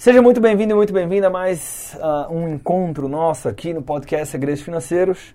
Seja 0.00 0.22
muito 0.22 0.40
bem-vindo 0.40 0.72
e 0.72 0.74
muito 0.74 0.94
bem-vinda 0.94 1.26
a 1.26 1.30
mais 1.30 1.94
uh, 1.96 2.32
um 2.32 2.48
encontro 2.48 3.06
nosso 3.06 3.46
aqui 3.46 3.74
no 3.74 3.82
podcast 3.82 4.28
Segredos 4.28 4.62
Financeiros. 4.62 5.34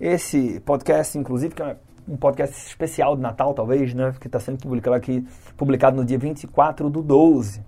Esse 0.00 0.60
podcast, 0.60 1.18
inclusive, 1.18 1.52
que 1.52 1.60
é 1.60 1.76
um 2.06 2.16
podcast 2.16 2.64
especial 2.64 3.16
de 3.16 3.22
Natal, 3.22 3.52
talvez, 3.54 3.92
né? 3.94 4.14
Que 4.20 4.28
está 4.28 4.38
sendo 4.38 4.58
publicado 4.58 4.94
aqui, 4.94 5.26
publicado 5.56 5.96
no 5.96 6.04
dia 6.04 6.16
24 6.16 6.88
do 6.88 7.02
12. 7.02 7.60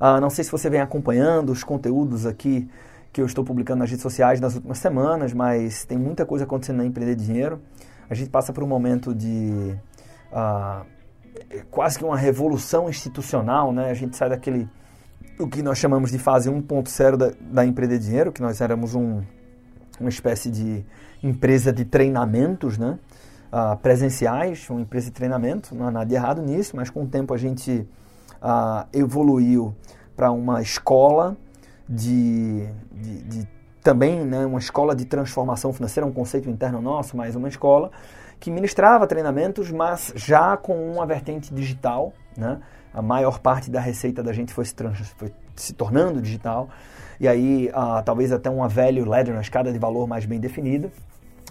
Uh, 0.00 0.20
não 0.20 0.30
sei 0.30 0.44
se 0.44 0.52
você 0.52 0.70
vem 0.70 0.80
acompanhando 0.80 1.50
os 1.50 1.64
conteúdos 1.64 2.24
aqui 2.24 2.70
que 3.12 3.20
eu 3.20 3.26
estou 3.26 3.44
publicando 3.44 3.80
nas 3.80 3.90
redes 3.90 4.02
sociais 4.02 4.40
nas 4.40 4.54
últimas 4.54 4.78
semanas, 4.78 5.32
mas 5.32 5.84
tem 5.84 5.98
muita 5.98 6.26
coisa 6.26 6.44
acontecendo 6.44 6.78
na 6.78 6.84
Empreender 6.84 7.14
Dinheiro. 7.14 7.60
A 8.08 8.14
gente 8.14 8.30
passa 8.30 8.52
por 8.52 8.62
um 8.62 8.66
momento 8.66 9.14
de 9.14 9.74
uh, 10.32 10.86
quase 11.70 11.98
que 11.98 12.04
uma 12.04 12.16
revolução 12.16 12.88
institucional, 12.88 13.72
né? 13.72 13.90
A 13.90 13.94
gente 13.94 14.16
sai 14.16 14.28
daquele 14.28 14.68
o 15.38 15.46
que 15.46 15.62
nós 15.62 15.78
chamamos 15.78 16.10
de 16.10 16.18
fase 16.18 16.50
1.0 16.50 17.16
da, 17.16 17.32
da 17.40 17.64
Empreender 17.64 17.98
Dinheiro, 17.98 18.32
que 18.32 18.42
nós 18.42 18.60
éramos 18.60 18.94
um, 18.94 19.22
uma 20.00 20.08
espécie 20.08 20.50
de 20.50 20.84
empresa 21.22 21.72
de 21.72 21.84
treinamentos, 21.84 22.76
né? 22.76 22.98
Uh, 23.50 23.76
presenciais, 23.78 24.68
uma 24.68 24.80
empresa 24.80 25.06
de 25.06 25.12
treinamento, 25.12 25.74
não 25.74 25.86
há 25.86 25.90
nada 25.90 26.04
de 26.04 26.14
errado 26.14 26.42
nisso, 26.42 26.76
mas 26.76 26.90
com 26.90 27.04
o 27.04 27.06
tempo 27.06 27.32
a 27.32 27.38
gente 27.38 27.88
uh, 28.42 28.86
evoluiu 28.92 29.74
para 30.14 30.30
uma 30.30 30.60
escola 30.60 31.34
de, 31.88 32.68
de, 32.92 33.22
de 33.22 33.48
também 33.82 34.24
né, 34.24 34.44
uma 34.44 34.58
escola 34.58 34.94
de 34.94 35.04
transformação 35.04 35.72
financeira, 35.72 36.06
um 36.06 36.12
conceito 36.12 36.50
interno 36.50 36.80
nosso, 36.82 37.16
mas 37.16 37.34
uma 37.34 37.48
escola 37.48 37.90
que 38.38 38.50
ministrava 38.50 39.06
treinamentos, 39.06 39.70
mas 39.70 40.12
já 40.14 40.56
com 40.56 40.92
uma 40.92 41.06
vertente 41.06 41.52
digital. 41.52 42.12
Né? 42.36 42.60
A 42.92 43.02
maior 43.02 43.38
parte 43.38 43.70
da 43.70 43.80
receita 43.80 44.22
da 44.22 44.32
gente 44.32 44.52
foi 44.52 44.64
se, 44.64 44.74
foi 45.16 45.32
se 45.56 45.72
tornando 45.72 46.20
digital. 46.20 46.68
E 47.20 47.26
aí, 47.26 47.68
uh, 47.70 48.02
talvez 48.04 48.30
até 48.30 48.48
uma 48.48 48.68
velho 48.68 49.04
ladder, 49.04 49.34
uma 49.34 49.42
escada 49.42 49.72
de 49.72 49.78
valor 49.78 50.06
mais 50.06 50.24
bem 50.24 50.38
definida, 50.38 50.90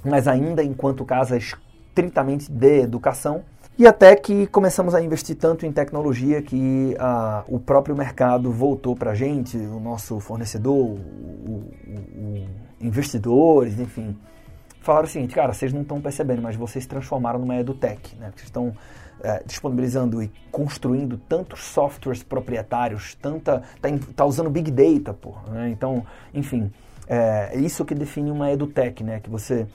mas 0.04 0.28
ainda 0.28 0.64
enquanto 0.64 1.04
casa 1.04 1.38
estritamente 1.38 2.50
de 2.50 2.82
educação, 2.82 3.44
e 3.78 3.86
até 3.86 4.16
que 4.16 4.48
começamos 4.48 4.96
a 4.96 5.02
investir 5.02 5.36
tanto 5.36 5.66
em 5.66 5.72
tecnologia 5.72 6.42
que 6.42 6.96
ah, 7.00 7.44
o 7.48 7.60
próprio 7.60 7.96
mercado 7.96 8.52
voltou 8.52 8.96
para 8.96 9.12
a 9.12 9.16
gente, 9.16 9.56
o 9.56 9.80
nosso 9.80 10.20
fornecedor, 10.20 10.74
o, 10.74 10.96
o, 10.96 11.72
o, 11.88 12.48
investidores, 12.82 13.80
enfim, 13.80 14.18
falaram 14.82 15.06
o 15.06 15.10
seguinte, 15.10 15.36
cara, 15.36 15.54
vocês 15.54 15.72
não 15.72 15.82
estão 15.82 16.02
percebendo, 16.02 16.42
mas 16.42 16.56
vocês 16.56 16.86
se 16.86 16.90
transformaram 16.90 17.40
numa 17.40 17.56
edutech, 17.56 18.16
né? 18.16 18.32
Vocês 18.36 18.46
estão 18.46 18.74
é, 19.22 19.44
disponibilizando 19.46 20.24
e 20.24 20.32
construindo 20.52 21.18
tantos 21.18 21.64
softwares 21.64 22.24
proprietários, 22.24 23.14
tanta, 23.16 23.62
tá, 23.82 23.90
tá 24.16 24.26
usando 24.26 24.50
big 24.50 24.72
data, 24.72 25.14
porra, 25.14 25.52
né? 25.52 25.70
Então, 25.70 26.06
enfim, 26.34 26.72
é 27.08 27.58
isso 27.58 27.86
que 27.86 27.94
define 27.94 28.32
uma 28.32 28.52
edutech, 28.52 29.04
né? 29.04 29.20
Que 29.20 29.30
você 29.30 29.68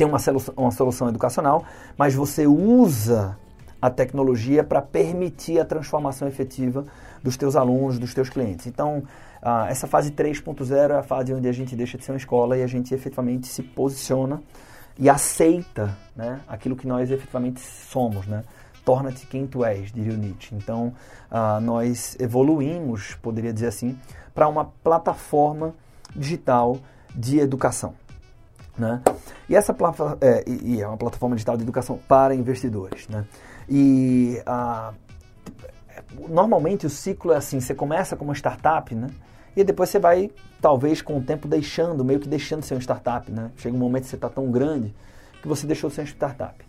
tem 0.00 0.06
uma 0.06 0.18
solução, 0.18 0.54
uma 0.56 0.70
solução 0.70 1.08
educacional, 1.10 1.62
mas 1.94 2.14
você 2.14 2.46
usa 2.46 3.36
a 3.82 3.90
tecnologia 3.90 4.64
para 4.64 4.80
permitir 4.80 5.60
a 5.60 5.64
transformação 5.64 6.26
efetiva 6.26 6.86
dos 7.22 7.36
teus 7.36 7.54
alunos, 7.54 7.98
dos 7.98 8.14
teus 8.14 8.30
clientes. 8.30 8.66
Então, 8.66 9.02
uh, 9.42 9.66
essa 9.68 9.86
fase 9.86 10.10
3.0 10.10 10.90
é 10.90 10.94
a 10.94 11.02
fase 11.02 11.34
onde 11.34 11.46
a 11.46 11.52
gente 11.52 11.76
deixa 11.76 11.98
de 11.98 12.04
ser 12.06 12.12
uma 12.12 12.16
escola 12.16 12.56
e 12.56 12.62
a 12.62 12.66
gente 12.66 12.94
efetivamente 12.94 13.46
se 13.46 13.62
posiciona 13.62 14.42
e 14.98 15.10
aceita 15.10 15.94
né, 16.16 16.40
aquilo 16.48 16.74
que 16.76 16.86
nós 16.86 17.10
efetivamente 17.10 17.60
somos. 17.60 18.26
Né? 18.26 18.42
Torna-te 18.86 19.26
quem 19.26 19.46
tu 19.46 19.62
és, 19.62 19.92
diria 19.92 20.14
o 20.14 20.16
Nietzsche. 20.16 20.54
Então, 20.54 20.94
uh, 21.30 21.60
nós 21.60 22.16
evoluímos, 22.18 23.16
poderia 23.20 23.52
dizer 23.52 23.66
assim, 23.66 23.98
para 24.34 24.48
uma 24.48 24.64
plataforma 24.64 25.74
digital 26.16 26.78
de 27.14 27.38
educação. 27.38 27.99
Né? 28.80 29.02
E 29.46 29.54
essa 29.54 29.76
é, 30.22 30.44
e 30.48 30.80
é 30.80 30.88
uma 30.88 30.96
plataforma 30.96 31.36
digital 31.36 31.54
de 31.54 31.62
educação 31.62 31.98
para 32.08 32.34
investidores. 32.34 33.06
Né? 33.08 33.26
E 33.68 34.40
a, 34.46 34.94
normalmente 36.28 36.86
o 36.86 36.90
ciclo 36.90 37.32
é 37.32 37.36
assim: 37.36 37.60
você 37.60 37.74
começa 37.74 38.16
como 38.16 38.30
uma 38.30 38.34
startup, 38.34 38.94
né? 38.94 39.08
e 39.54 39.62
depois 39.62 39.90
você 39.90 39.98
vai, 39.98 40.30
talvez 40.62 41.02
com 41.02 41.18
o 41.18 41.20
tempo, 41.22 41.46
deixando, 41.46 42.02
meio 42.02 42.20
que 42.20 42.28
deixando 42.28 42.60
de 42.60 42.66
ser 42.66 42.74
uma 42.74 42.80
startup. 42.80 43.30
Né? 43.30 43.50
Chega 43.58 43.76
um 43.76 43.78
momento 43.78 44.04
que 44.04 44.08
você 44.08 44.16
está 44.16 44.30
tão 44.30 44.50
grande 44.50 44.94
que 45.42 45.46
você 45.46 45.66
deixou 45.66 45.90
de 45.90 45.96
ser 45.96 46.02
uma 46.02 46.06
startup. 46.08 46.64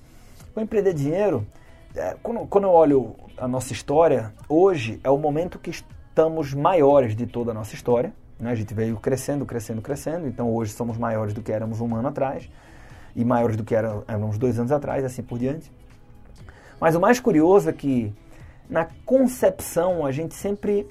Com 0.54 0.60
empreender 0.60 0.94
dinheiro, 0.94 1.48
é, 1.96 2.18
quando, 2.22 2.46
quando 2.48 2.66
eu 2.66 2.72
olho 2.72 3.16
a 3.38 3.48
nossa 3.48 3.72
história, 3.72 4.34
hoje 4.50 5.00
é 5.02 5.10
o 5.10 5.18
momento 5.18 5.58
que 5.58 5.70
estamos 5.70 6.54
maiores 6.54 7.16
de 7.16 7.26
toda 7.26 7.52
a 7.52 7.54
nossa 7.54 7.74
história. 7.74 8.14
Né? 8.42 8.52
A 8.52 8.56
gente 8.56 8.74
veio 8.74 8.98
crescendo, 8.98 9.46
crescendo, 9.46 9.82
crescendo. 9.82 10.28
Então 10.28 10.54
hoje 10.54 10.74
somos 10.74 10.98
maiores 10.98 11.34
do 11.34 11.42
que 11.42 11.52
éramos 11.52 11.80
um 11.80 11.96
ano 11.96 12.08
atrás 12.08 12.50
e 13.16 13.24
maiores 13.24 13.56
do 13.56 13.64
que 13.64 13.76
éramos 13.76 14.38
dois 14.38 14.58
anos 14.58 14.72
atrás, 14.72 15.06
assim 15.06 15.22
por 15.22 15.38
diante. 15.38 15.72
Mas 16.80 16.96
o 16.96 17.00
mais 17.00 17.20
curioso 17.20 17.70
é 17.70 17.74
que 17.74 18.12
na 18.68 18.88
concepção 19.06 20.04
a 20.06 20.12
gente 20.12 20.34
sempre 20.34 20.88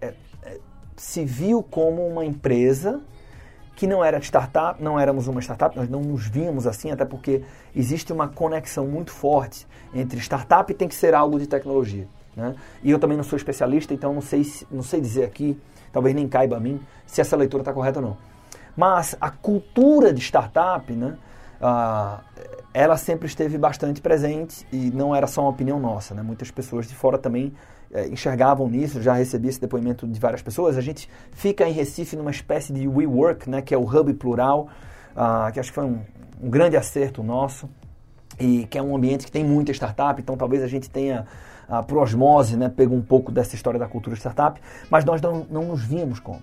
é, 0.00 0.12
é, 0.42 0.58
se 0.94 1.24
viu 1.24 1.62
como 1.62 2.06
uma 2.06 2.24
empresa 2.24 3.00
que 3.74 3.86
não 3.86 4.04
era 4.04 4.18
startup, 4.20 4.80
não 4.80 5.00
éramos 5.00 5.26
uma 5.26 5.40
startup, 5.40 5.76
nós 5.76 5.88
não 5.88 6.00
nos 6.00 6.28
víamos 6.28 6.66
assim, 6.66 6.90
até 6.90 7.04
porque 7.04 7.42
existe 7.74 8.12
uma 8.12 8.28
conexão 8.28 8.86
muito 8.86 9.10
forte 9.10 9.66
entre 9.92 10.20
startup 10.20 10.70
e 10.70 10.74
tem 10.74 10.86
que 10.86 10.94
ser 10.94 11.14
algo 11.14 11.40
de 11.40 11.48
tecnologia. 11.48 12.06
Né? 12.36 12.54
E 12.82 12.90
eu 12.90 12.98
também 12.98 13.16
não 13.16 13.24
sou 13.24 13.36
especialista, 13.36 13.94
então 13.94 14.12
não 14.12 14.20
sei, 14.20 14.42
não 14.70 14.82
sei 14.82 15.00
dizer 15.00 15.24
aqui 15.24 15.58
talvez 15.94 16.14
nem 16.14 16.28
caiba 16.28 16.56
a 16.56 16.60
mim 16.60 16.80
se 17.06 17.20
essa 17.20 17.36
leitura 17.36 17.62
está 17.62 17.72
correta 17.72 18.00
ou 18.00 18.06
não. 18.06 18.16
Mas 18.76 19.16
a 19.20 19.30
cultura 19.30 20.12
de 20.12 20.20
startup, 20.20 20.92
né, 20.92 21.16
uh, 21.60 22.22
ela 22.74 22.96
sempre 22.96 23.28
esteve 23.28 23.56
bastante 23.56 24.02
presente 24.02 24.66
e 24.72 24.90
não 24.90 25.14
era 25.14 25.28
só 25.28 25.42
uma 25.42 25.50
opinião 25.50 25.78
nossa. 25.78 26.12
Né? 26.12 26.22
Muitas 26.22 26.50
pessoas 26.50 26.88
de 26.88 26.94
fora 26.94 27.16
também 27.16 27.54
uh, 27.92 28.12
enxergavam 28.12 28.68
nisso, 28.68 29.00
já 29.00 29.14
recebi 29.14 29.48
esse 29.48 29.60
depoimento 29.60 30.06
de 30.08 30.18
várias 30.18 30.42
pessoas. 30.42 30.76
A 30.76 30.80
gente 30.80 31.08
fica 31.30 31.66
em 31.66 31.72
Recife 31.72 32.16
numa 32.16 32.32
espécie 32.32 32.72
de 32.72 32.88
WeWork, 32.88 33.48
né, 33.48 33.62
que 33.62 33.72
é 33.72 33.78
o 33.78 33.84
hub 33.84 34.12
plural, 34.14 34.68
uh, 35.12 35.52
que 35.52 35.60
acho 35.60 35.70
que 35.70 35.74
foi 35.76 35.84
um, 35.84 36.00
um 36.42 36.50
grande 36.50 36.76
acerto 36.76 37.22
nosso 37.22 37.70
e 38.38 38.66
que 38.66 38.78
é 38.78 38.82
um 38.82 38.96
ambiente 38.96 39.26
que 39.26 39.32
tem 39.32 39.44
muita 39.44 39.72
startup, 39.72 40.20
então 40.20 40.36
talvez 40.36 40.62
a 40.62 40.66
gente 40.66 40.90
tenha 40.90 41.26
ah, 41.68 41.82
por 41.82 41.98
osmose, 41.98 42.56
né, 42.56 42.68
pegou 42.68 42.96
um 42.96 43.02
pouco 43.02 43.32
dessa 43.32 43.54
história 43.54 43.78
da 43.78 43.86
cultura 43.86 44.16
startup, 44.16 44.60
mas 44.90 45.04
nós 45.04 45.20
não, 45.20 45.46
não 45.50 45.64
nos 45.64 45.82
vimos 45.82 46.20
como. 46.20 46.42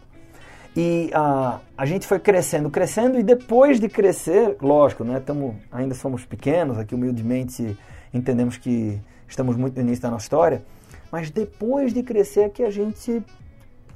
E 0.75 1.12
ah, 1.13 1.59
a 1.78 1.85
gente 1.85 2.07
foi 2.07 2.19
crescendo, 2.19 2.69
crescendo, 2.69 3.19
e 3.19 3.24
depois 3.24 3.80
de 3.80 3.90
crescer, 3.90 4.57
lógico, 4.62 5.03
né, 5.03 5.19
tamo, 5.19 5.59
ainda 5.72 5.94
somos 5.94 6.25
pequenos, 6.25 6.78
aqui 6.78 6.96
humildemente 6.96 7.78
entendemos 8.13 8.57
que 8.57 9.00
estamos 9.28 9.56
muito 9.56 9.75
no 9.75 9.81
início 9.81 10.01
da 10.01 10.09
nossa 10.09 10.25
história, 10.25 10.63
mas 11.12 11.30
depois 11.30 11.94
de 11.94 12.01
crescer 12.03 12.41
é 12.41 12.50
que 12.50 12.63
a 12.63 12.72
gente 12.72 13.22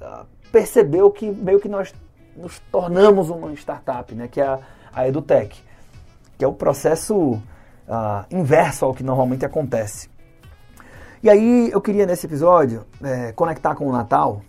ah, 0.02 0.26
percebeu 0.52 1.10
que 1.12 1.30
meio 1.30 1.60
que 1.60 1.70
nós 1.70 1.94
nos 2.36 2.60
tornamos 2.72 3.30
uma 3.30 3.54
startup, 3.54 4.14
né, 4.14 4.28
que 4.28 4.42
é 4.42 4.46
a, 4.46 4.60
a 4.94 5.08
EduTech, 5.08 5.64
que 6.38 6.44
é 6.44 6.48
o 6.48 6.54
processo 6.54 7.42
inverso 8.32 8.86
ao 8.86 8.94
que 8.94 9.04
normalmente 9.04 9.46
acontece. 9.46 10.10
E 11.22 11.30
aí 11.30 11.70
eu 11.72 11.82
queria 11.82 12.06
nesse 12.06 12.26
episódio 12.26 12.86
é, 13.02 13.32
conectar 13.32 13.74
com 13.76 13.88
o 13.88 13.92
Natal 13.92 14.42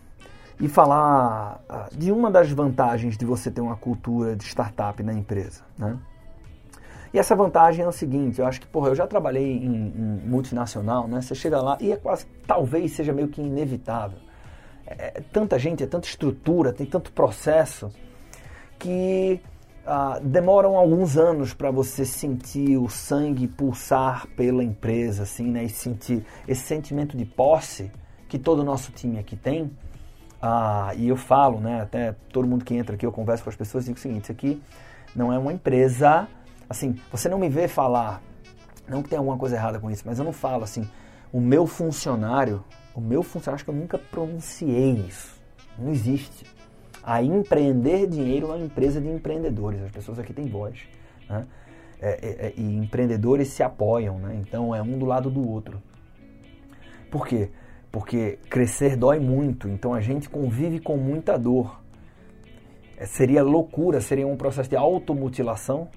e 0.61 0.69
falar 0.69 1.61
ah, 1.69 1.89
de 1.93 2.11
uma 2.11 2.31
das 2.31 2.51
vantagens 2.51 3.17
de 3.17 3.25
você 3.25 3.51
ter 3.51 3.61
uma 3.61 3.77
cultura 3.77 4.37
de 4.37 4.45
startup 4.45 5.03
na 5.03 5.13
empresa. 5.13 5.63
Né? 5.79 5.99
E 7.13 7.19
essa 7.19 7.35
vantagem 7.35 7.85
é 7.85 7.89
o 7.89 7.93
seguinte, 7.93 8.41
eu 8.41 8.47
acho 8.47 8.61
que, 8.61 8.67
porra, 8.67 8.89
eu 8.89 8.95
já 8.95 9.07
trabalhei 9.07 9.57
em, 9.57 9.87
em 9.87 10.29
multinacional, 10.29 11.09
né? 11.09 11.23
Você 11.23 11.35
chega 11.35 11.63
lá 11.63 11.79
e 11.81 11.93
é 11.93 11.97
quase, 11.97 12.27
talvez 12.47 12.93
seja 12.93 13.13
meio 13.13 13.29
que 13.29 13.41
inevitável. 13.41 14.19
É, 14.87 15.19
é 15.19 15.23
tanta 15.33 15.59
gente, 15.59 15.83
é 15.83 15.87
tanta 15.87 16.07
estrutura, 16.07 16.75
tem 16.75 16.85
tanto 16.87 17.11
processo 17.13 17.91
que 18.79 19.41
ah, 19.87 20.19
demoram 20.21 20.77
alguns 20.77 21.17
anos 21.17 21.55
para 21.55 21.71
você 21.71 22.05
sentir 22.05 22.77
o 22.77 22.89
sangue 22.89 23.47
pulsar 23.47 24.27
pela 24.37 24.65
empresa, 24.65 25.23
assim, 25.23 25.51
né? 25.51 25.65
E 25.65 25.69
sentir 25.69 26.25
esse 26.49 26.63
sentimento 26.63 27.17
de 27.17 27.25
posse 27.25 27.93
que 28.29 28.39
todo 28.39 28.61
o 28.61 28.65
nosso 28.65 28.91
time 28.91 29.19
aqui 29.19 29.37
tem. 29.37 29.71
Ah, 30.43 30.93
e 30.97 31.09
eu 31.09 31.17
falo, 31.17 31.61
né? 31.61 31.81
Até 31.83 32.17
todo 32.33 32.49
mundo 32.49 32.65
que 32.65 32.75
entra 32.75 32.97
aqui, 32.97 33.07
eu 33.07 33.13
converso 33.13 33.45
com 33.45 33.51
as 33.51 33.57
pessoas 33.57 33.85
e 33.85 33.87
digo 33.87 33.99
o 33.99 34.01
seguinte: 34.01 34.25
isso 34.25 34.33
aqui 34.33 34.61
não 35.15 35.33
é 35.33 35.39
uma 35.39 35.53
empresa. 35.53 36.27
Assim, 36.69 36.97
você 37.13 37.29
não 37.29 37.39
me 37.39 37.49
vê 37.49 37.69
falar, 37.69 38.21
não 38.89 39.03
que 39.03 39.09
tenha 39.09 39.21
alguma 39.21 39.39
coisa 39.39 39.55
errada 39.55 39.79
com 39.79 39.89
isso, 39.89 40.03
mas 40.05 40.19
eu 40.19 40.25
não 40.25 40.33
falo 40.33 40.65
assim, 40.65 40.89
o 41.33 41.41
meu 41.41 41.65
funcionário, 41.65 42.65
o 42.93 43.01
meu 43.01 43.23
funcionário, 43.23 43.55
acho 43.55 43.65
que 43.65 43.71
eu 43.71 43.75
nunca 43.75 43.99
pronunciei 43.99 44.95
isso. 45.07 45.41
Não 45.79 45.93
existe. 45.93 46.56
A 47.07 47.23
empreender 47.23 48.09
dinheiro 48.09 48.49
uma 48.49 48.59
empresa 48.59 49.01
de 49.01 49.09
empreendedores. 49.09 49.81
As 49.81 49.91
pessoas 49.93 50.19
aqui 50.19 50.33
têm 50.33 50.47
voz. 50.47 50.81
Né? 51.31 51.47
É, 52.01 52.11
é, 52.11 52.47
é, 52.49 52.55
e 52.57 52.77
empreendedores 52.77 53.49
se 53.49 53.63
apoiam, 53.63 54.19
né? 54.19 54.37
então 54.41 54.75
é 54.75 54.83
um 54.83 54.99
do 54.99 55.07
lado 55.07 55.31
do 55.31 55.49
outro. 55.49 55.81
Por 57.11 57.27
quê? 57.27 57.49
Porque 57.91 58.39
crescer 58.51 58.97
dói 58.97 59.19
muito, 59.19 59.69
então 59.69 59.95
a 59.95 60.01
gente 60.01 60.29
convive 60.29 60.81
com 60.81 60.99
muita 60.99 61.39
dor. 61.39 61.81
É, 62.99 63.07
seria 63.07 63.43
loucura, 63.43 64.01
seria 64.01 64.27
um 64.27 64.37
processo 64.37 64.69
de 64.69 64.77
automutilação 64.77 65.89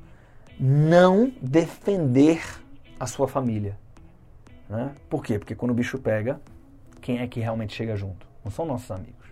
não 0.57 1.33
defender 1.41 2.41
a 3.00 3.05
sua 3.05 3.27
família. 3.27 3.77
Né? 4.69 4.94
Por 5.09 5.23
quê? 5.23 5.39
Porque 5.39 5.55
quando 5.55 5.71
o 5.71 5.73
bicho 5.73 5.97
pega, 5.97 6.39
quem 7.01 7.19
é 7.19 7.27
que 7.27 7.39
realmente 7.39 7.73
chega 7.73 7.95
junto? 7.95 8.27
Não 8.44 8.51
são 8.51 8.65
nossos 8.65 8.91
amigos. 8.91 9.27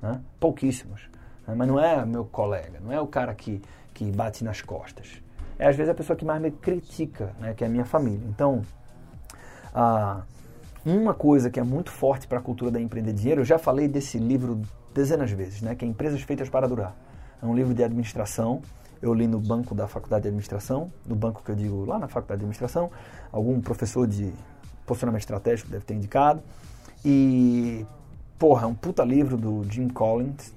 Né? 0.00 0.20
Pouquíssimos. 0.38 1.08
Né? 1.46 1.54
Mas 1.56 1.68
não 1.68 1.78
é 1.78 2.04
meu 2.04 2.24
colega, 2.24 2.78
não 2.80 2.92
é 2.92 3.00
o 3.00 3.06
cara 3.06 3.34
que, 3.34 3.62
que 3.94 4.10
bate 4.10 4.44
nas 4.44 4.60
costas. 4.60 5.22
É 5.58 5.66
às 5.66 5.76
vezes 5.76 5.90
a 5.90 5.94
pessoa 5.94 6.16
que 6.16 6.24
mais 6.24 6.40
me 6.40 6.50
critica, 6.50 7.34
né? 7.40 7.54
que 7.54 7.64
é 7.64 7.66
a 7.66 7.70
minha 7.70 7.84
família. 7.84 8.26
Então, 8.28 8.62
ah, 9.74 10.22
uma 10.84 11.14
coisa 11.14 11.50
que 11.50 11.58
é 11.58 11.62
muito 11.62 11.90
forte 11.90 12.26
para 12.26 12.38
a 12.38 12.42
cultura 12.42 12.70
da 12.70 12.80
empreender 12.80 13.12
dinheiro, 13.12 13.40
eu 13.40 13.44
já 13.44 13.58
falei 13.58 13.88
desse 13.88 14.18
livro 14.18 14.60
dezenas 14.94 15.30
de 15.30 15.36
vezes, 15.36 15.62
né? 15.62 15.74
que 15.74 15.84
é 15.84 15.88
Empresas 15.88 16.20
Feitas 16.22 16.48
para 16.48 16.66
Durar. 16.68 16.94
É 17.42 17.46
um 17.46 17.54
livro 17.54 17.74
de 17.74 17.82
administração 17.84 18.62
eu 19.00 19.12
li 19.12 19.26
no 19.26 19.38
banco 19.38 19.74
da 19.74 19.86
faculdade 19.86 20.22
de 20.22 20.28
administração, 20.28 20.90
no 21.06 21.14
banco 21.14 21.42
que 21.44 21.50
eu 21.50 21.54
digo 21.54 21.84
lá 21.84 21.98
na 21.98 22.08
faculdade 22.08 22.40
de 22.40 22.44
administração, 22.44 22.90
algum 23.30 23.60
professor 23.60 24.06
de 24.06 24.32
posicionamento 24.86 25.22
estratégico 25.22 25.70
deve 25.70 25.84
ter 25.84 25.94
indicado. 25.94 26.42
E, 27.04 27.84
porra, 28.38 28.64
é 28.64 28.66
um 28.66 28.74
puta 28.74 29.04
livro 29.04 29.36
do 29.36 29.64
Jim 29.70 29.88
Collins. 29.88 30.54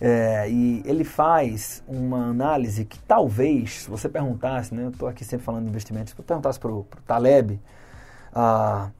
É, 0.00 0.48
e 0.50 0.82
ele 0.84 1.04
faz 1.04 1.82
uma 1.88 2.26
análise 2.26 2.84
que 2.84 2.98
talvez, 3.00 3.82
se 3.82 3.90
você 3.90 4.08
perguntasse, 4.08 4.74
né, 4.74 4.84
eu 4.84 4.90
estou 4.90 5.08
aqui 5.08 5.24
sempre 5.24 5.44
falando 5.44 5.64
de 5.64 5.70
investimentos, 5.70 6.10
se 6.10 6.16
você 6.16 6.22
perguntasse 6.22 6.60
para 6.60 6.70
o 6.70 6.86
Taleb 7.06 7.58
a 8.34 8.90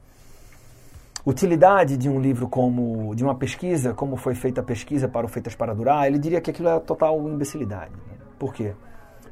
utilidade 1.25 1.97
de 1.97 2.09
um 2.09 2.19
livro 2.19 2.47
como, 2.47 3.13
de 3.13 3.23
uma 3.23 3.35
pesquisa, 3.35 3.93
como 3.93 4.15
foi 4.15 4.33
feita 4.33 4.61
a 4.61 4.63
pesquisa 4.63 5.07
para 5.07 5.25
o 5.25 5.29
Feitas 5.29 5.53
para 5.53 5.73
Durar, 5.75 6.07
ele 6.07 6.17
diria 6.17 6.41
que 6.41 6.49
aquilo 6.49 6.69
é 6.69 6.79
total 6.79 7.27
imbecilidade. 7.27 7.91
Por 8.39 8.53
quê? 8.53 8.73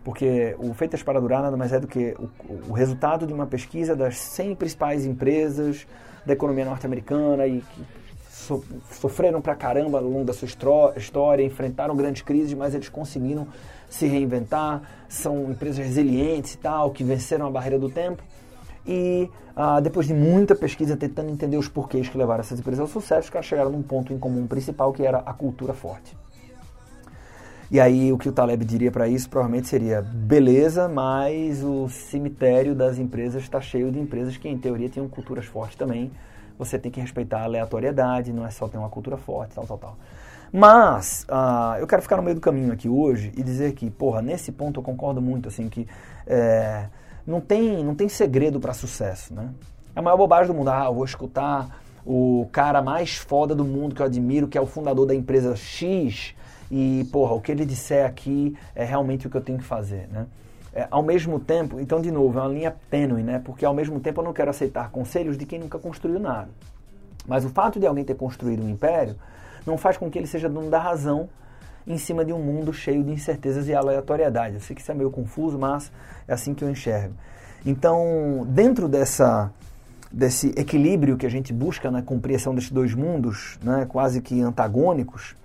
Porque 0.03 0.55
o 0.59 0.71
Feitas 0.75 1.01
para 1.01 1.19
Durar 1.19 1.41
nada 1.41 1.57
mais 1.57 1.73
é 1.73 1.79
do 1.79 1.87
que 1.87 2.15
o, 2.19 2.69
o 2.69 2.73
resultado 2.73 3.25
de 3.25 3.33
uma 3.33 3.47
pesquisa 3.47 3.95
das 3.95 4.19
100 4.19 4.55
principais 4.55 5.05
empresas 5.05 5.87
da 6.25 6.33
economia 6.33 6.65
norte-americana 6.65 7.47
e 7.47 7.61
que 7.61 7.85
so, 8.45 8.63
sofreram 8.91 9.41
pra 9.41 9.55
caramba 9.55 9.97
ao 9.97 10.03
longo 10.03 10.23
da 10.23 10.33
sua 10.33 10.47
história, 10.95 11.43
enfrentaram 11.43 11.95
grandes 11.95 12.21
crises, 12.21 12.53
mas 12.53 12.73
eles 12.73 12.89
conseguiram 12.89 13.47
se 13.89 14.05
reinventar, 14.07 14.81
são 15.09 15.51
empresas 15.51 15.77
resilientes 15.77 16.53
e 16.53 16.57
tal, 16.57 16.91
que 16.91 17.03
venceram 17.03 17.47
a 17.47 17.51
barreira 17.51 17.79
do 17.79 17.89
tempo. 17.89 18.23
E 18.87 19.29
ah, 19.55 19.79
depois 19.79 20.05
de 20.05 20.13
muita 20.13 20.55
pesquisa, 20.55 20.95
tentando 20.95 21.31
entender 21.31 21.57
os 21.57 21.67
porquês 21.67 22.07
que 22.07 22.17
levaram 22.17 22.41
essas 22.41 22.59
empresas 22.59 22.81
ao 22.81 22.87
sucesso, 22.87 23.21
os 23.21 23.29
caras 23.29 23.45
chegaram 23.45 23.71
num 23.71 23.81
ponto 23.81 24.13
em 24.13 24.19
comum 24.19 24.45
principal, 24.45 24.93
que 24.93 25.03
era 25.03 25.19
a 25.19 25.33
cultura 25.33 25.73
forte. 25.73 26.15
E 27.71 27.79
aí 27.79 28.13
o 28.13 28.17
que 28.17 28.29
o 28.29 28.31
Taleb 28.31 28.63
diria 28.63 28.91
para 28.91 29.07
isso 29.07 29.27
provavelmente 29.27 29.67
seria 29.67 30.01
beleza, 30.01 30.87
mas 30.87 31.63
o 31.63 31.89
cemitério 31.89 32.75
das 32.75 32.99
empresas 32.99 33.41
está 33.41 33.59
cheio 33.59 33.91
de 33.91 33.99
empresas 33.99 34.37
que 34.37 34.47
em 34.47 34.57
teoria 34.57 34.87
tinham 34.87 35.07
culturas 35.09 35.45
fortes 35.45 35.75
também. 35.75 36.11
Você 36.57 36.79
tem 36.79 36.91
que 36.91 36.99
respeitar 36.99 37.41
a 37.41 37.43
aleatoriedade, 37.43 38.31
não 38.31 38.45
é 38.45 38.51
só 38.51 38.67
ter 38.67 38.77
uma 38.77 38.89
cultura 38.89 39.17
forte, 39.17 39.55
tal, 39.55 39.65
tal, 39.65 39.77
tal. 39.77 39.97
Mas 40.51 41.25
uh, 41.29 41.77
eu 41.79 41.87
quero 41.87 42.01
ficar 42.01 42.15
no 42.17 42.23
meio 42.23 42.35
do 42.35 42.41
caminho 42.41 42.71
aqui 42.71 42.87
hoje 42.87 43.33
e 43.35 43.43
dizer 43.43 43.73
que, 43.73 43.89
porra, 43.89 44.21
nesse 44.21 44.51
ponto 44.51 44.79
eu 44.79 44.83
concordo 44.83 45.21
muito, 45.21 45.49
assim, 45.49 45.67
que 45.67 45.87
é, 46.25 46.85
não, 47.27 47.41
tem, 47.41 47.83
não 47.83 47.93
tem 47.93 48.07
segredo 48.07 48.59
para 48.59 48.73
sucesso, 48.73 49.33
né? 49.33 49.49
É 49.95 49.99
a 49.99 50.01
maior 50.01 50.17
bobagem 50.17 50.47
do 50.47 50.53
mundo. 50.53 50.69
Ah, 50.69 50.85
eu 50.85 50.93
vou 50.93 51.03
escutar 51.03 51.81
o 52.05 52.47
cara 52.51 52.81
mais 52.81 53.15
foda 53.15 53.55
do 53.55 53.65
mundo 53.65 53.95
que 53.95 54.01
eu 54.01 54.05
admiro, 54.05 54.47
que 54.47 54.57
é 54.57 54.61
o 54.61 54.65
fundador 54.65 55.05
da 55.05 55.15
empresa 55.15 55.55
X, 55.55 56.35
e, 56.71 57.07
porra, 57.11 57.33
o 57.33 57.41
que 57.41 57.51
ele 57.51 57.65
disser 57.65 58.05
aqui 58.05 58.55
é 58.73 58.83
realmente 58.83 59.27
o 59.27 59.29
que 59.29 59.37
eu 59.37 59.41
tenho 59.41 59.57
que 59.57 59.63
fazer, 59.63 60.07
né? 60.11 60.25
É, 60.75 60.89
ao 60.91 61.01
mesmo 61.01 61.39
tempo, 61.39 61.79
então, 61.79 62.01
de 62.01 62.11
novo, 62.11 62.37
é 62.37 62.41
uma 62.41 62.53
linha 62.53 62.75
tênue, 62.89 63.23
né? 63.23 63.41
Porque 63.43 63.63
ao 63.63 63.73
mesmo 63.73 63.97
tempo 64.01 64.19
eu 64.19 64.25
não 64.25 64.33
quero 64.33 64.49
aceitar 64.49 64.91
conselhos 64.91 65.37
de 65.37 65.45
quem 65.45 65.57
nunca 65.57 65.79
construiu 65.79 66.19
nada. 66.19 66.49
Mas 67.25 67.45
o 67.45 67.49
fato 67.49 67.79
de 67.79 67.87
alguém 67.87 68.03
ter 68.03 68.15
construído 68.15 68.61
um 68.61 68.69
império 68.69 69.15
não 69.65 69.77
faz 69.77 69.95
com 69.95 70.11
que 70.11 70.19
ele 70.19 70.27
seja 70.27 70.49
dono 70.49 70.69
da 70.69 70.77
razão 70.77 71.29
em 71.87 71.97
cima 71.97 72.25
de 72.25 72.33
um 72.33 72.39
mundo 72.39 72.73
cheio 72.73 73.03
de 73.03 73.11
incertezas 73.11 73.69
e 73.69 73.73
aleatoriedade. 73.73 74.55
Eu 74.55 74.59
sei 74.59 74.75
que 74.75 74.81
isso 74.81 74.91
é 74.91 74.95
meio 74.95 75.09
confuso, 75.09 75.57
mas 75.57 75.89
é 76.27 76.33
assim 76.33 76.53
que 76.53 76.63
eu 76.63 76.69
enxergo. 76.69 77.13
Então, 77.65 78.45
dentro 78.49 78.89
dessa, 78.89 79.51
desse 80.11 80.49
equilíbrio 80.57 81.15
que 81.15 81.25
a 81.25 81.29
gente 81.29 81.53
busca 81.53 81.89
na 81.89 82.01
compreensão 82.01 82.53
desses 82.53 82.71
dois 82.71 82.93
mundos, 82.93 83.57
né, 83.63 83.85
quase 83.87 84.21
que 84.21 84.41
antagônicos, 84.41 85.35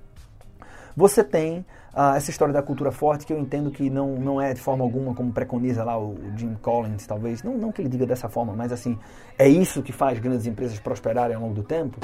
você 0.96 1.22
tem 1.22 1.64
ah, 1.92 2.16
essa 2.16 2.30
história 2.30 2.54
da 2.54 2.62
cultura 2.62 2.92
forte 2.92 3.26
que 3.26 3.32
eu 3.32 3.38
entendo 3.38 3.70
que 3.70 3.90
não, 3.90 4.14
não 4.14 4.40
é 4.40 4.54
de 4.54 4.60
forma 4.60 4.84
alguma 4.84 5.14
como 5.14 5.32
preconiza 5.32 5.82
lá 5.82 5.98
o, 5.98 6.12
o 6.12 6.32
Jim 6.36 6.56
Collins, 6.62 7.06
talvez. 7.06 7.42
Não, 7.42 7.56
não 7.56 7.72
que 7.72 7.82
ele 7.82 7.88
diga 7.88 8.06
dessa 8.06 8.28
forma, 8.28 8.54
mas 8.54 8.70
assim, 8.72 8.98
é 9.38 9.48
isso 9.48 9.82
que 9.82 9.92
faz 9.92 10.18
grandes 10.18 10.46
empresas 10.46 10.78
prosperarem 10.78 11.34
ao 11.34 11.42
longo 11.42 11.54
do 11.54 11.62
tempo. 11.62 11.98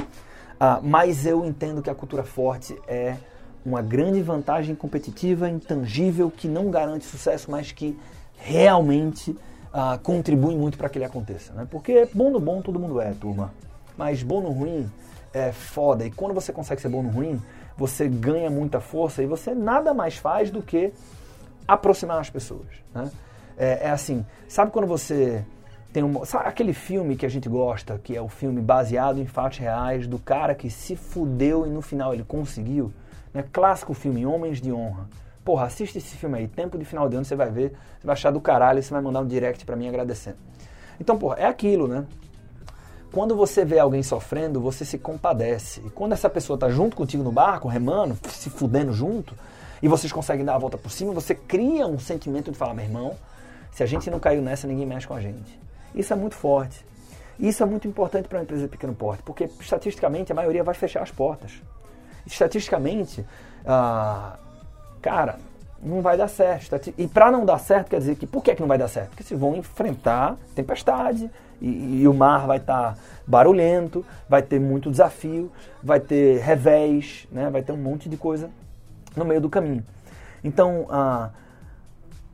Ah, 0.59 0.81
mas 0.83 1.25
eu 1.25 1.44
entendo 1.44 1.83
que 1.83 1.91
a 1.91 1.94
cultura 1.94 2.25
forte 2.25 2.77
é 2.88 3.17
uma 3.65 3.83
grande 3.83 4.23
vantagem 4.23 4.75
competitiva, 4.75 5.49
intangível, 5.49 6.31
que 6.31 6.49
não 6.49 6.71
garante 6.71 7.05
sucesso, 7.05 7.50
mas 7.50 7.73
que 7.73 7.99
realmente 8.39 9.37
ah, 9.73 9.99
contribui 10.03 10.56
muito 10.56 10.79
para 10.79 10.89
que 10.89 10.99
ele 10.99 11.05
aconteça. 11.05 11.53
Né? 11.53 11.67
Porque 11.71 12.09
bom 12.12 12.31
no 12.31 12.41
bom 12.41 12.61
todo 12.61 12.79
mundo 12.79 13.00
é, 13.00 13.12
turma. 13.12 13.53
Mas 13.97 14.23
bom 14.23 14.41
no 14.41 14.50
ruim 14.50 14.91
é 15.32 15.53
foda. 15.53 16.05
E 16.05 16.11
quando 16.11 16.35
você 16.35 16.53
consegue 16.53 16.81
ser 16.81 16.89
bom 16.89 17.03
no 17.03 17.11
ruim, 17.11 17.41
você 17.76 18.08
ganha 18.08 18.50
muita 18.50 18.81
força 18.81 19.23
e 19.23 19.26
você 19.26 19.55
nada 19.55 19.93
mais 19.93 20.17
faz 20.17 20.50
do 20.50 20.62
que 20.62 20.93
aproximar 21.67 22.20
as 22.20 22.31
pessoas. 22.31 22.67
Né? 22.94 23.11
É, 23.56 23.87
é, 23.87 23.90
assim, 23.90 24.25
sabe 24.49 24.70
quando 24.70 24.87
você 24.87 25.44
tem 25.93 26.02
um, 26.02 26.25
sabe 26.25 26.49
aquele 26.49 26.73
filme 26.73 27.17
que 27.17 27.26
a 27.26 27.28
gente 27.28 27.49
gosta, 27.49 27.99
que 27.99 28.17
é 28.17 28.20
o 28.20 28.28
filme 28.28 28.61
baseado 28.61 29.19
em 29.19 29.26
fatos 29.26 29.58
reais 29.58 30.06
do 30.06 30.19
cara 30.19 30.55
que 30.55 30.70
se 30.70 30.94
fudeu 30.94 31.67
e 31.67 31.70
no 31.70 31.82
final 31.82 32.12
ele 32.12 32.25
conseguiu? 32.25 32.93
Né? 33.32 33.44
Clássico 33.52 33.94
filme, 33.94 34.25
Homens 34.26 34.61
de 34.61 34.72
Honra. 34.72 35.08
Porra, 35.44 35.67
assiste 35.67 35.99
esse 35.99 36.17
filme 36.17 36.38
aí, 36.38 36.49
tempo 36.49 36.76
de 36.76 36.84
final 36.84 37.08
de 37.08 37.17
ano, 37.17 37.25
você 37.25 37.37
vai 37.37 37.50
ver, 37.50 37.70
você 37.99 38.06
vai 38.06 38.14
achar 38.14 38.31
do 38.31 38.40
caralho 38.40 38.79
e 38.79 38.82
você 38.82 38.93
vai 38.93 39.00
mandar 39.00 39.20
um 39.20 39.26
direct 39.26 39.65
para 39.65 39.77
mim 39.77 39.89
agradecendo. 39.89 40.39
Então, 40.98 41.17
porra, 41.17 41.36
é 41.39 41.46
aquilo, 41.46 41.86
né? 41.86 42.05
Quando 43.17 43.35
você 43.35 43.65
vê 43.65 43.79
alguém 43.79 44.03
sofrendo, 44.03 44.61
você 44.61 44.85
se 44.85 44.99
compadece. 44.99 45.81
E 45.87 45.89
quando 45.89 46.13
essa 46.13 46.29
pessoa 46.29 46.55
está 46.55 46.69
junto 46.69 46.94
contigo 46.94 47.23
no 47.23 47.32
barco, 47.32 47.67
remando, 47.67 48.15
se 48.29 48.51
fudendo 48.51 48.93
junto, 48.93 49.35
e 49.81 49.89
vocês 49.89 50.13
conseguem 50.13 50.44
dar 50.44 50.55
a 50.55 50.58
volta 50.58 50.77
por 50.77 50.91
cima, 50.91 51.15
você 51.15 51.35
cria 51.35 51.87
um 51.87 51.99
sentimento 51.99 52.53
de 52.53 52.58
falar, 52.58 52.75
meu 52.75 52.85
irmão, 52.85 53.17
se 53.73 53.82
a 53.82 53.87
gente 53.87 54.11
não 54.11 54.20
caiu 54.20 54.43
nessa, 54.43 54.67
ninguém 54.67 54.85
mexe 54.85 55.06
com 55.06 55.15
a 55.15 55.20
gente. 55.23 55.58
Isso 55.94 56.13
é 56.13 56.17
muito 56.17 56.35
forte. 56.35 56.85
Isso 57.41 57.63
é 57.63 57.67
muito 57.67 57.89
importante 57.89 58.29
para 58.29 58.37
uma 58.37 58.44
empresa 58.44 58.65
de 58.65 58.69
pequeno 58.69 58.94
porte, 58.94 59.23
porque 59.23 59.44
estatisticamente 59.61 60.31
a 60.31 60.35
maioria 60.35 60.63
vai 60.63 60.75
fechar 60.75 61.03
as 61.03 61.11
portas. 61.11 61.53
Estatisticamente, 62.27 63.25
ah, 63.65 64.39
cara, 65.01 65.39
não 65.83 66.01
vai 66.01 66.17
dar 66.17 66.29
certo. 66.29 66.93
E 66.97 67.06
para 67.06 67.31
não 67.31 67.45
dar 67.45 67.59
certo, 67.59 67.91
quer 67.91 67.99
dizer 67.99 68.17
que 68.17 68.27
por 68.27 68.43
que, 68.43 68.55
que 68.55 68.61
não 68.61 68.69
vai 68.69 68.79
dar 68.79 68.89
certo? 68.89 69.11
Porque 69.11 69.23
vocês 69.23 69.39
vão 69.39 69.56
enfrentar 69.56 70.37
tempestade, 70.55 71.31
e, 71.61 72.03
e 72.03 72.09
o 72.09 72.15
mar 72.15 72.47
vai 72.47 72.59
estar 72.59 72.95
tá 72.95 72.99
barulhento, 73.27 74.05
vai 74.29 74.43
ter 74.43 74.61
muito 74.61 74.91
desafio, 74.91 75.51
vai 75.83 76.01
ter 76.01 76.41
revés, 76.41 77.27
né? 77.31 77.51
vai 77.51 77.63
ter 77.63 77.73
um 77.73 77.77
monte 77.77 78.09
de 78.09 78.17
coisa 78.17 78.51
no 79.17 79.25
meio 79.25 79.41
do 79.41 79.49
caminho. 79.49 79.85
Então, 80.45 80.87
a, 80.91 81.31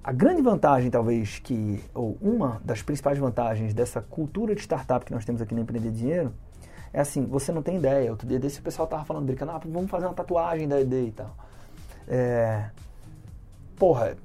a 0.03 0.13
grande 0.13 0.43
vantagem, 0.43 0.91
talvez, 0.91 1.39
que, 1.39 1.83
ou 1.95 2.17
uma 2.21 2.61
das 2.65 2.83
principais 2.83 3.19
vantagens 3.19 3.73
dessa 3.73 4.01
cultura 4.01 4.55
de 4.55 4.61
startup 4.61 5.05
que 5.05 5.13
nós 5.13 5.25
temos 5.25 5.41
aqui 5.41 5.55
no 5.55 5.61
Empreender 5.61 5.91
Dinheiro, 5.91 6.33
é 6.93 7.01
assim, 7.01 7.25
você 7.25 7.53
não 7.53 7.63
tem 7.63 7.77
ideia. 7.77 8.11
Outro 8.11 8.27
dia 8.27 8.39
desse 8.39 8.61
o 8.61 8.63
pessoal 8.63 8.87
tava 8.87 9.05
falando, 9.05 9.25
brincando, 9.25 9.53
ah, 9.53 9.61
vamos 9.65 9.91
fazer 9.91 10.07
uma 10.07 10.15
tatuagem 10.15 10.69
da 10.69 10.81
ED 10.81 11.07
e 11.07 11.13
tal. 11.13 11.35
É, 12.07 12.65
porra, 13.77 14.17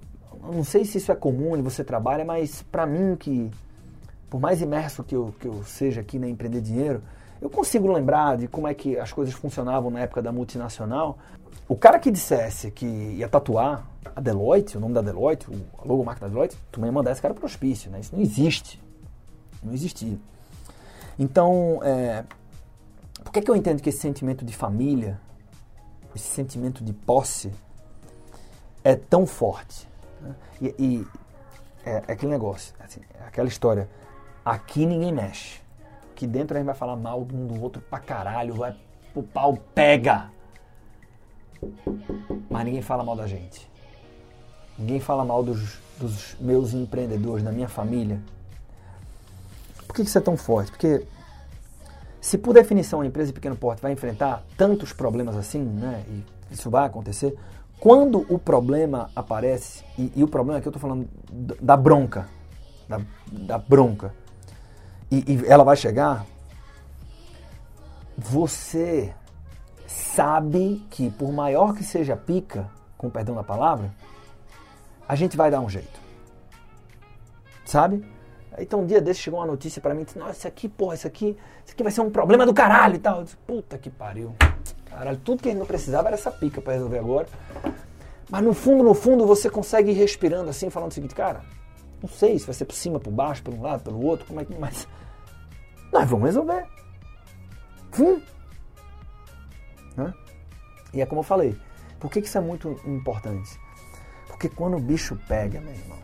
não 0.42 0.64
sei 0.64 0.86
se 0.86 0.98
isso 0.98 1.12
é 1.12 1.16
comum 1.16 1.58
e 1.58 1.62
você 1.62 1.84
trabalha, 1.84 2.24
mas 2.24 2.62
para 2.62 2.86
mim 2.86 3.16
que 3.16 3.52
por 4.30 4.40
mais 4.40 4.62
imerso 4.62 5.04
que 5.04 5.16
eu, 5.16 5.34
que 5.40 5.48
eu 5.48 5.64
seja 5.64 6.02
aqui 6.02 6.20
na 6.20 6.28
Empreender 6.28 6.62
Dinheiro, 6.62 7.02
eu 7.42 7.50
consigo 7.50 7.92
lembrar 7.92 8.38
de 8.38 8.48
como 8.48 8.68
é 8.68 8.74
que 8.74 8.98
as 8.98 9.12
coisas 9.12 9.34
funcionavam 9.34 9.90
na 9.90 10.02
época 10.02 10.22
da 10.22 10.32
multinacional. 10.32 11.18
O 11.68 11.76
cara 11.76 12.00
que 12.00 12.10
dissesse 12.12 12.72
que 12.72 12.86
ia 12.86 13.28
tatuar 13.30 13.88
a 14.16 14.20
Deloitte, 14.20 14.78
o 14.78 14.80
nome 14.80 14.94
da 14.94 15.02
Deloitte, 15.02 15.48
a 15.78 15.88
logomarca 15.88 16.22
da 16.22 16.28
Deloitte, 16.28 16.58
tu 16.72 16.84
ia 16.84 16.92
mandar 16.92 17.12
esse 17.12 17.22
cara 17.22 17.34
pro 17.34 17.46
hospício, 17.46 17.92
né? 17.92 18.00
Isso 18.00 18.16
não 18.16 18.22
existe. 18.22 18.82
Não 19.64 19.74
existia. 19.74 20.18
Então, 21.18 21.80
é, 21.84 22.24
por 23.24 23.32
que, 23.32 23.42
que 23.42 23.52
eu 23.52 23.56
entendo 23.56 23.82
que 23.82 23.90
esse 23.90 24.00
sentimento 24.00 24.44
de 24.44 24.56
família, 24.56 25.20
esse 26.16 26.28
sentimento 26.28 26.84
de 26.84 26.94
posse 26.94 27.52
é 28.88 28.96
tão 28.96 29.26
forte. 29.26 29.86
Né? 30.22 30.36
E, 30.62 30.76
e 30.80 31.08
é, 31.86 32.04
é, 32.08 32.14
aquele 32.14 32.32
negócio, 32.32 32.74
assim, 32.80 33.02
é 33.20 33.28
aquela 33.28 33.50
história. 33.50 33.90
Aqui 34.46 34.86
ninguém 34.86 35.12
mexe. 35.12 35.60
Aqui 36.12 36.26
dentro 36.26 36.56
a 36.56 36.60
gente 36.60 36.66
vai 36.66 36.76
falar 36.76 36.96
mal 36.96 37.20
um 37.22 37.48
do 37.48 37.62
outro 37.62 37.82
pra 37.82 38.00
caralho, 38.00 38.54
vai, 38.54 38.74
o 39.14 39.22
pau 39.22 39.58
pega. 39.76 40.30
Mas 42.50 42.66
ninguém 42.66 42.82
fala 42.82 43.04
mal 43.04 43.16
da 43.16 43.28
gente. 43.28 43.70
Ninguém 44.80 45.02
fala 45.02 45.26
mal 45.26 45.44
dos, 45.44 45.80
dos 46.00 46.38
meus 46.40 46.74
empreendedores, 46.74 47.44
da 47.44 47.52
minha 47.52 47.68
família. 47.68 48.22
Por 49.86 49.96
que 49.96 50.04
isso 50.04 50.18
é 50.18 50.22
tão 50.22 50.38
forte? 50.38 50.72
Porque 50.72 51.06
se 52.22 52.38
por 52.38 52.54
definição 52.54 53.02
a 53.02 53.06
empresa 53.06 53.28
de 53.28 53.34
pequeno 53.34 53.56
porte 53.58 53.82
vai 53.82 53.92
enfrentar 53.92 54.44
tantos 54.56 54.94
problemas 54.94 55.36
assim, 55.36 55.60
né, 55.60 56.06
e 56.08 56.54
isso 56.54 56.70
vai 56.70 56.86
acontecer, 56.86 57.38
quando 57.80 58.26
o 58.34 58.40
problema 58.40 59.10
aparece, 59.16 59.84
e, 59.98 60.12
e 60.16 60.24
o 60.24 60.28
problema 60.28 60.60
aqui 60.60 60.68
eu 60.68 60.72
estou 60.72 60.82
falando 60.82 61.08
da 61.62 61.78
bronca, 61.78 62.28
da, 62.88 63.02
da 63.32 63.58
bronca, 63.58 64.14
e, 65.12 65.34
e 65.34 65.46
ela 65.48 65.64
vai 65.64 65.76
chegar, 65.76 66.26
você 68.18 69.14
sabe 69.86 70.84
que 70.90 71.12
por 71.12 71.32
maior 71.32 71.76
que 71.76 71.84
seja 71.84 72.16
a 72.16 72.18
pica, 72.18 72.70
com 72.98 73.10
perdão 73.10 73.36
da 73.36 73.44
palavra, 73.44 73.94
a 75.08 75.16
gente 75.16 75.38
vai 75.38 75.52
dar 75.52 75.62
um 75.62 75.70
jeito. 75.70 76.00
Sabe? 77.64 78.04
Então 78.60 78.82
um 78.82 78.86
dia 78.86 79.00
desse 79.00 79.20
chegou 79.20 79.40
uma 79.40 79.46
notícia 79.46 79.82
para 79.82 79.94
mim, 79.94 80.04
disse, 80.04 80.18
nossa, 80.18 80.32
isso 80.32 80.48
aqui, 80.48 80.68
porra, 80.68 80.96
isso 80.96 81.08
aqui, 81.08 81.38
isso 81.64 81.74
aqui 81.74 81.84
vai 81.84 81.92
ser 81.92 82.02
um 82.02 82.10
problema 82.10 82.46
do 82.46 82.54
caralho 82.54 82.96
e 82.96 83.00
tal. 83.00 83.20
Eu 83.20 83.24
disse, 83.24 83.38
puta 83.38 83.78
que 83.78 83.90
pariu. 83.90 84.36
Caralho, 84.86 85.18
tudo 85.18 85.42
que 85.42 85.50
a 85.50 85.52
gente 85.52 85.60
não 85.60 85.66
precisava 85.68 86.08
era 86.08 86.16
essa 86.16 86.32
pica 86.32 86.62
para 86.62 86.74
resolver 86.74 86.98
agora. 86.98 87.28
Mas 88.30 88.44
no 88.44 88.54
fundo, 88.54 88.84
no 88.84 88.94
fundo, 88.94 89.26
você 89.26 89.50
consegue 89.50 89.92
ir 89.92 89.94
respirando 89.94 90.50
assim, 90.50 90.70
falando 90.70 90.92
o 90.92 90.94
seguinte, 90.94 91.16
cara, 91.16 91.42
não 92.02 92.10
sei 92.10 92.38
se 92.38 92.46
vai 92.46 92.54
ser 92.54 92.66
por 92.66 92.76
cima, 92.76 93.00
por 93.00 93.12
baixo, 93.12 93.42
por 93.44 93.54
um 93.54 93.62
lado, 93.62 93.84
pelo 93.84 94.04
outro, 94.04 94.26
como 94.26 94.40
é 94.40 94.46
que. 94.46 94.54
Mas. 94.56 94.88
Nós 95.92 96.10
vamos 96.10 96.26
resolver. 96.26 96.66
Hum. 98.00 98.22
Né? 99.96 100.14
E 100.94 101.02
é 101.02 101.06
como 101.06 101.22
eu 101.22 101.24
falei. 101.24 101.58
Por 102.00 102.12
que 102.12 102.20
isso 102.20 102.38
é 102.38 102.42
muito 102.42 102.80
importante? 102.86 103.60
Porque 104.28 104.50
quando 104.50 104.78
o 104.78 104.80
bicho 104.80 105.18
pega, 105.28 105.60
meu 105.60 105.74
irmão, 105.74 105.98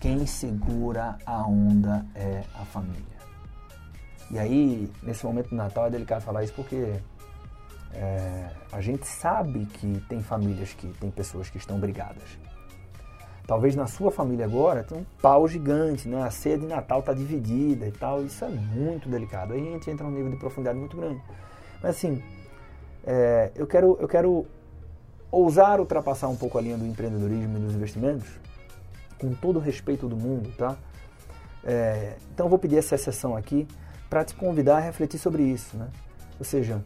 quem 0.00 0.26
segura 0.26 1.18
a 1.26 1.46
onda 1.46 2.06
é 2.14 2.42
a 2.54 2.64
família. 2.64 3.20
E 4.30 4.38
aí, 4.38 4.90
nesse 5.02 5.24
momento 5.26 5.50
do 5.50 5.56
Natal, 5.56 5.86
é 5.86 5.90
delicado 5.90 6.22
falar 6.22 6.42
isso 6.42 6.54
porque 6.54 6.94
é, 7.92 8.48
a 8.72 8.80
gente 8.80 9.06
sabe 9.06 9.66
que 9.66 10.00
tem 10.08 10.22
famílias 10.22 10.72
que 10.72 10.88
tem 10.98 11.10
pessoas 11.10 11.50
que 11.50 11.58
estão 11.58 11.78
brigadas. 11.78 12.38
Talvez 13.46 13.74
na 13.74 13.86
sua 13.86 14.10
família 14.10 14.46
agora 14.46 14.84
tem 14.84 14.98
um 14.98 15.04
pau 15.20 15.46
gigante, 15.48 16.08
né? 16.08 16.22
A 16.22 16.30
ceia 16.30 16.56
de 16.56 16.66
Natal 16.66 17.00
está 17.00 17.12
dividida 17.12 17.86
e 17.86 17.90
tal. 17.90 18.22
Isso 18.24 18.44
é 18.44 18.48
muito 18.48 19.08
delicado. 19.08 19.52
Aí 19.52 19.60
a 19.60 19.72
gente 19.72 19.90
entra 19.90 20.06
num 20.06 20.12
nível 20.12 20.30
de 20.30 20.36
profundidade 20.36 20.78
muito 20.78 20.96
grande. 20.96 21.20
Mas 21.82 21.96
assim, 21.96 22.22
é, 23.04 23.50
eu, 23.56 23.66
quero, 23.66 23.98
eu 24.00 24.06
quero 24.06 24.46
ousar 25.32 25.80
ultrapassar 25.80 26.28
um 26.28 26.36
pouco 26.36 26.58
a 26.58 26.60
linha 26.60 26.78
do 26.78 26.86
empreendedorismo 26.86 27.58
e 27.58 27.60
dos 27.60 27.74
investimentos, 27.74 28.28
com 29.20 29.34
todo 29.34 29.56
o 29.56 29.60
respeito 29.60 30.08
do 30.08 30.16
mundo, 30.16 30.50
tá? 30.56 30.76
É, 31.62 32.16
então 32.32 32.46
eu 32.46 32.50
vou 32.50 32.58
pedir 32.58 32.76
essa 32.76 32.94
exceção 32.94 33.36
aqui 33.36 33.68
para 34.08 34.24
te 34.24 34.34
convidar 34.34 34.78
a 34.78 34.80
refletir 34.80 35.18
sobre 35.18 35.42
isso, 35.42 35.76
né? 35.76 35.88
Ou 36.38 36.44
seja, 36.44 36.82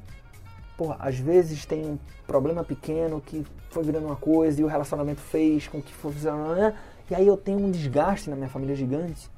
porra, 0.77 0.97
às 0.99 1.19
vezes 1.19 1.65
tem 1.65 1.87
um 1.87 1.99
problema 2.27 2.65
pequeno 2.65 3.21
que 3.21 3.47
foi 3.71 3.85
virando 3.85 4.07
uma 4.07 4.17
coisa 4.17 4.61
e 4.61 4.65
o 4.65 4.67
relacionamento 4.67 5.21
fez 5.21 5.69
com 5.69 5.81
que 5.81 5.93
fosse 5.93 6.27
né? 6.27 6.75
e 7.11 7.15
aí 7.15 7.27
eu 7.27 7.37
tenho 7.37 7.59
um 7.59 7.71
desgaste 7.71 8.29
na 8.29 8.37
minha 8.37 8.49
família 8.49 8.75
gigante. 8.75 9.31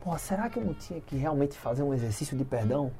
Porra, 0.00 0.18
será 0.18 0.48
que 0.48 0.58
eu 0.58 0.64
não 0.64 0.74
tinha 0.74 1.00
que 1.00 1.16
realmente 1.16 1.58
fazer 1.58 1.82
um 1.82 1.92
exercício 1.92 2.36
de 2.36 2.44
perdão? 2.44 2.90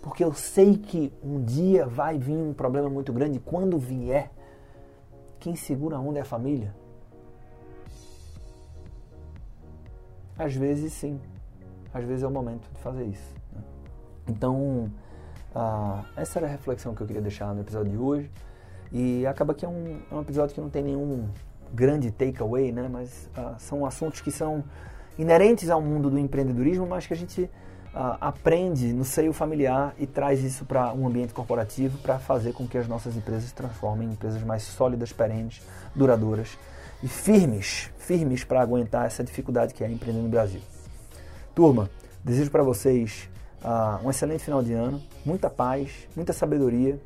Porque 0.00 0.22
eu 0.22 0.32
sei 0.32 0.76
que 0.76 1.12
um 1.22 1.42
dia 1.42 1.86
vai 1.86 2.18
vir 2.18 2.36
um 2.36 2.52
problema 2.52 2.88
muito 2.88 3.12
grande. 3.12 3.38
Quando 3.38 3.78
vier, 3.78 4.30
quem 5.38 5.54
segura 5.54 5.96
a 5.96 6.00
onda 6.00 6.18
é 6.18 6.22
a 6.22 6.24
família. 6.24 6.74
Às 10.38 10.54
vezes 10.54 10.92
sim. 10.92 11.20
Às 11.92 12.04
vezes 12.04 12.22
é 12.22 12.26
o 12.26 12.30
momento 12.30 12.68
de 12.72 12.80
fazer 12.80 13.04
isso. 13.04 13.34
Né? 13.54 13.62
Então, 14.28 14.90
ah, 15.54 16.04
essa 16.16 16.38
era 16.38 16.46
a 16.46 16.50
reflexão 16.50 16.94
que 16.94 17.02
eu 17.02 17.06
queria 17.06 17.22
deixar 17.22 17.54
no 17.54 17.60
episódio 17.60 17.92
de 17.92 17.98
hoje. 17.98 18.30
E 18.90 19.26
acaba 19.26 19.54
que 19.54 19.64
é 19.64 19.68
um, 19.68 20.00
é 20.10 20.14
um 20.14 20.20
episódio 20.20 20.54
que 20.54 20.60
não 20.60 20.68
tem 20.68 20.82
nenhum 20.82 21.28
grande 21.72 22.10
takeaway, 22.10 22.72
né? 22.72 22.88
Mas 22.90 23.28
ah, 23.36 23.54
são 23.58 23.84
assuntos 23.86 24.20
que 24.20 24.30
são 24.30 24.64
inerentes 25.18 25.70
ao 25.70 25.80
mundo 25.80 26.10
do 26.10 26.18
empreendedorismo, 26.18 26.86
mas 26.86 27.06
que 27.06 27.12
a 27.12 27.16
gente 27.16 27.42
uh, 27.94 28.16
aprende 28.20 28.92
no 28.92 29.04
seio 29.04 29.32
familiar 29.32 29.94
e 29.98 30.06
traz 30.06 30.42
isso 30.42 30.64
para 30.64 30.92
um 30.92 31.06
ambiente 31.06 31.32
corporativo 31.32 31.98
para 31.98 32.18
fazer 32.18 32.52
com 32.52 32.66
que 32.66 32.78
as 32.78 32.88
nossas 32.88 33.16
empresas 33.16 33.44
se 33.44 33.54
transformem 33.54 34.08
em 34.08 34.12
empresas 34.12 34.42
mais 34.42 34.62
sólidas, 34.62 35.12
perenes, 35.12 35.62
duradouras 35.94 36.58
e 37.02 37.08
firmes, 37.08 37.90
firmes 38.02 38.44
para 38.44 38.60
aguentar 38.60 39.06
essa 39.06 39.22
dificuldade 39.22 39.72
que 39.72 39.82
é 39.82 39.90
empreender 39.90 40.20
no 40.20 40.28
Brasil. 40.28 40.60
Turma, 41.54 41.90
desejo 42.24 42.50
para 42.50 42.62
vocês 42.62 43.28
uh, 43.64 44.04
um 44.04 44.10
excelente 44.10 44.44
final 44.44 44.62
de 44.62 44.72
ano, 44.72 45.00
muita 45.24 45.48
paz, 45.48 46.08
muita 46.14 46.32
sabedoria 46.32 46.98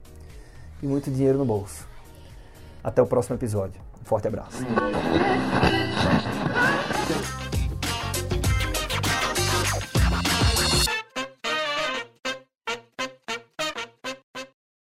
e 0.83 0.87
muito 0.87 1.11
dinheiro 1.11 1.38
no 1.38 1.45
bolso. 1.45 1.87
Até 2.83 3.03
o 3.03 3.07
próximo 3.07 3.37
episódio. 3.37 3.81
Um 4.00 4.05
forte 4.05 4.29
abraço. 4.29 4.65